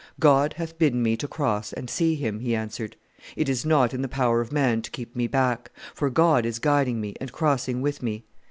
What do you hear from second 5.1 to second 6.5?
me back, for God